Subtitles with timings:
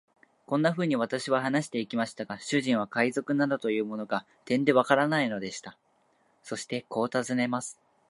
[0.47, 5.77] こんなふうに私は話してゆきましたが、主人は海賊などというものが、てんでわからないのでした。
[6.41, 7.79] そしてこう尋ねます。